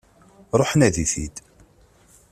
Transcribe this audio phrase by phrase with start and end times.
[0.59, 1.35] Ruḥ nadi-t-id!